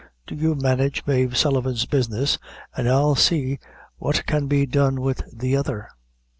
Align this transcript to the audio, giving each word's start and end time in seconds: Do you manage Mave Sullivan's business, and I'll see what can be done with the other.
Do 0.25 0.33
you 0.33 0.55
manage 0.55 1.05
Mave 1.05 1.37
Sullivan's 1.37 1.85
business, 1.85 2.39
and 2.75 2.89
I'll 2.89 3.13
see 3.13 3.59
what 3.97 4.25
can 4.25 4.47
be 4.47 4.65
done 4.65 4.99
with 4.99 5.21
the 5.31 5.55
other. 5.55 5.89